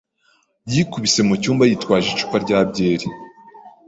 yikubise 0.71 1.21
mu 1.27 1.33
cyumba, 1.41 1.63
yitwaje 1.69 2.07
icupa 2.11 2.37
rya 2.45 2.59
byeri. 2.69 3.07